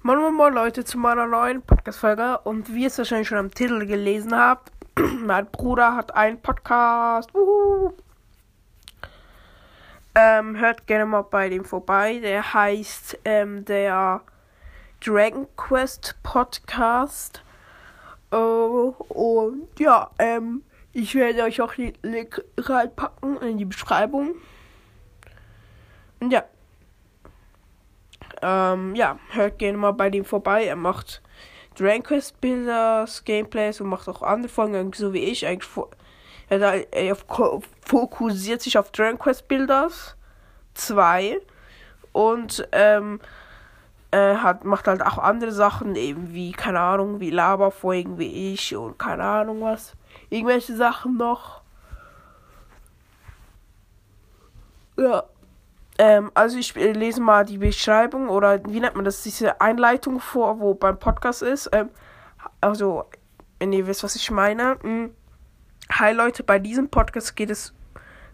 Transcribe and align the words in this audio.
Moin 0.00 0.16
Moin 0.20 0.34
Moin 0.34 0.54
Leute 0.54 0.84
zu 0.84 0.96
meiner 0.96 1.26
neuen 1.26 1.60
Podcast-Folge 1.60 2.38
und 2.44 2.72
wie 2.72 2.82
ihr 2.82 2.86
es 2.86 2.96
wahrscheinlich 2.98 3.26
schon 3.26 3.38
am 3.38 3.52
Titel 3.52 3.84
gelesen 3.84 4.32
habt, 4.32 4.70
mein 4.96 5.46
Bruder 5.46 5.96
hat 5.96 6.14
einen 6.14 6.40
Podcast. 6.40 7.28
Ähm, 10.14 10.56
hört 10.56 10.86
gerne 10.86 11.04
mal 11.04 11.22
bei 11.22 11.48
dem 11.48 11.64
vorbei. 11.64 12.20
Der 12.20 12.54
heißt 12.54 13.18
ähm, 13.24 13.64
der 13.64 14.20
Dragon 15.04 15.48
Quest 15.56 16.14
Podcast. 16.22 17.42
Uh, 18.32 18.94
und 19.08 19.68
ja, 19.80 20.10
ähm, 20.20 20.62
ich 20.92 21.16
werde 21.16 21.42
euch 21.42 21.60
auch 21.60 21.74
den 21.74 21.98
Link 22.02 22.40
reinpacken 22.56 23.38
in 23.38 23.58
die 23.58 23.64
Beschreibung. 23.64 24.36
Und 26.20 26.30
ja. 26.30 26.44
Ähm, 28.42 28.94
ja, 28.94 29.18
hört 29.30 29.58
gerne 29.58 29.78
mal 29.78 29.92
bei 29.92 30.10
dem 30.10 30.24
vorbei. 30.24 30.64
Er 30.64 30.76
macht 30.76 31.22
Dragon 31.76 32.02
Quest 32.02 32.40
Builders, 32.40 33.24
Gameplays 33.24 33.80
und 33.80 33.88
macht 33.88 34.08
auch 34.08 34.22
andere 34.22 34.50
Folgen, 34.50 34.92
so 34.92 35.12
wie 35.12 35.24
ich. 35.24 35.46
Eigentlich 35.46 35.68
er, 36.48 36.92
er 36.92 37.16
fokussiert 37.84 38.62
sich 38.62 38.78
auf 38.78 38.90
Dragon 38.90 39.18
Quest 39.18 39.48
Builders 39.48 40.16
2 40.74 41.40
und 42.12 42.66
ähm, 42.72 43.20
er 44.10 44.42
hat, 44.42 44.64
macht 44.64 44.88
halt 44.88 45.02
auch 45.02 45.18
andere 45.18 45.52
Sachen, 45.52 45.94
eben 45.94 46.32
wie, 46.32 46.52
keine 46.52 46.80
Ahnung, 46.80 47.20
wie 47.20 47.30
Laberfolgen 47.30 48.18
wie 48.18 48.54
ich 48.54 48.74
und 48.74 48.98
keine 48.98 49.24
Ahnung 49.24 49.60
was. 49.60 49.92
Irgendwelche 50.30 50.74
Sachen 50.74 51.16
noch. 51.18 51.60
Ja. 54.96 55.24
Ähm, 55.98 56.30
also 56.34 56.58
ich 56.58 56.74
lese 56.74 57.20
mal 57.20 57.44
die 57.44 57.58
Beschreibung 57.58 58.28
oder 58.28 58.64
wie 58.64 58.80
nennt 58.80 58.94
man 58.94 59.04
das, 59.04 59.22
diese 59.22 59.60
Einleitung 59.60 60.20
vor, 60.20 60.60
wo 60.60 60.74
beim 60.74 60.98
Podcast 60.98 61.42
ist. 61.42 61.68
Ähm, 61.72 61.90
also, 62.60 63.04
wenn 63.58 63.72
ihr 63.72 63.86
wisst, 63.86 64.04
was 64.04 64.14
ich 64.14 64.30
meine. 64.30 64.78
Hm. 64.80 65.14
Hi 65.90 66.12
Leute, 66.12 66.44
bei 66.44 66.58
diesem 66.58 66.88
Podcast 66.88 67.34
geht 67.34 67.50
es 67.50 67.74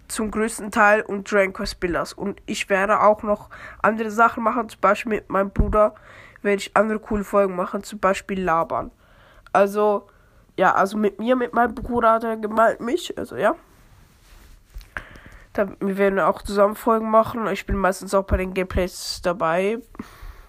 zum 0.09 0.31
größten 0.31 0.71
Teil 0.71 1.03
um 1.03 1.25
Dragon 1.25 1.53
Quest 1.53 1.81
Builders. 1.81 2.13
Und 2.13 2.43
ich 2.47 2.69
werde 2.69 3.01
auch 3.01 3.23
noch 3.23 3.49
andere 3.81 4.11
Sachen 4.11 4.43
machen, 4.43 4.69
zum 4.69 4.81
Beispiel 4.81 5.11
mit 5.11 5.31
meinem 5.31 5.51
Bruder 5.51 5.95
werde 6.43 6.61
ich 6.61 6.77
andere 6.77 6.99
coole 6.99 7.25
Folgen 7.25 7.57
machen, 7.57 7.83
zum 7.83 7.99
Beispiel 8.01 8.43
labern. 8.43 8.91
Also, 9.53 10.09
ja, 10.59 10.75
also 10.75 10.99
mit 10.99 11.19
mir, 11.19 11.37
mit 11.37 11.55
meinem 11.55 11.75
Bruder 11.75 12.13
hat 12.13 12.25
er 12.25 12.37
gemalt 12.37 12.81
mich, 12.81 13.17
also 13.17 13.37
ja. 13.37 13.55
Da, 15.55 15.69
wir 15.81 15.97
werden 15.97 16.19
auch 16.19 16.43
zusammen 16.43 16.75
Folgen 16.75 17.11
machen. 17.11 17.47
Ich 17.47 17.65
bin 17.65 17.77
meistens 17.77 18.13
auch 18.13 18.25
bei 18.25 18.37
den 18.37 18.55
Gameplays 18.55 19.21
dabei 19.23 19.79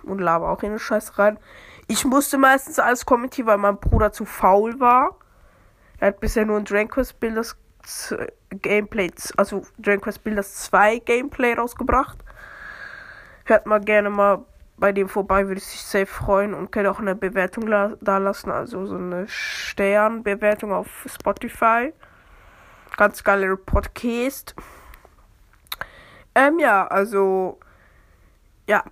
und 0.03 0.19
laber 0.19 0.49
auch 0.49 0.63
in 0.63 0.71
den 0.71 0.79
Scheiß 0.79 1.17
rein. 1.19 1.39
Ich 1.87 2.05
musste 2.05 2.39
meistens 2.39 2.79
alles 2.79 3.05
kommentieren, 3.05 3.47
weil 3.47 3.57
mein 3.57 3.77
Bruder 3.79 4.11
zu 4.11 4.25
faul 4.25 4.79
war. 4.79 5.15
Er 5.99 6.07
hat 6.07 6.19
bisher 6.19 6.45
nur 6.45 6.57
ein 6.57 6.65
Dragon 6.65 6.89
Quest 6.89 7.19
Builders 7.19 7.55
Gameplay, 8.49 9.11
also 9.37 9.61
Dragon 9.77 10.01
Quest 10.01 10.23
Builders 10.23 10.63
2 10.63 10.99
Gameplay 10.99 11.53
rausgebracht. 11.53 12.17
Hört 13.45 13.67
mal 13.67 13.79
gerne 13.79 14.09
mal 14.09 14.43
bei 14.77 14.91
dem 14.91 15.07
vorbei, 15.07 15.47
würde 15.47 15.59
ich 15.59 15.67
sich 15.67 15.81
sehr 15.81 16.07
freuen 16.07 16.55
und 16.55 16.71
könnt 16.71 16.87
auch 16.87 16.99
eine 16.99 17.15
Bewertung 17.15 17.69
da 17.69 18.17
lassen, 18.17 18.49
also 18.49 18.87
so 18.87 18.95
eine 18.95 19.27
Sternbewertung 19.27 20.73
auf 20.73 21.05
Spotify. 21.07 21.93
Ganz 22.97 23.23
geiler 23.23 23.55
Podcast. 23.55 24.55
Ähm, 26.35 26.59
ja, 26.59 26.87
also, 26.87 27.59
ja. 28.67 28.83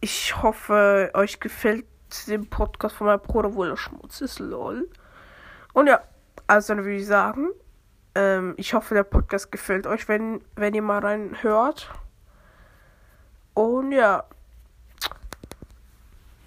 Ich 0.00 0.42
hoffe, 0.42 1.10
euch 1.14 1.40
gefällt 1.40 1.86
der 2.28 2.38
Podcast 2.38 2.96
von 2.96 3.06
meinem 3.06 3.20
Bruder, 3.20 3.54
wo 3.54 3.64
er 3.64 3.76
Schmutz 3.76 4.20
ist, 4.20 4.38
lol. 4.38 4.88
Und 5.72 5.86
ja, 5.86 6.00
also 6.46 6.74
dann 6.74 6.84
würde 6.84 6.96
ich 6.96 7.06
sagen, 7.06 7.48
ähm, 8.14 8.54
ich 8.56 8.74
hoffe, 8.74 8.94
der 8.94 9.02
Podcast 9.02 9.50
gefällt 9.50 9.86
euch, 9.86 10.08
wenn, 10.08 10.40
wenn 10.54 10.74
ihr 10.74 10.82
mal 10.82 11.00
reinhört. 11.00 11.90
Und 13.54 13.92
ja. 13.92 14.24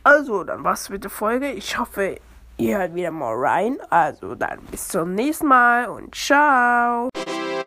Also, 0.03 0.43
dann 0.43 0.63
war's 0.63 0.89
mit 0.89 1.03
der 1.03 1.11
Folge. 1.11 1.51
Ich 1.51 1.77
hoffe, 1.77 2.17
ihr 2.57 2.77
hört 2.77 2.95
wieder 2.95 3.11
mal 3.11 3.35
rein. 3.35 3.77
Also, 3.89 4.35
dann 4.35 4.59
bis 4.71 4.87
zum 4.87 5.13
nächsten 5.13 5.47
Mal 5.47 5.87
und 5.87 6.15
ciao. 6.15 7.09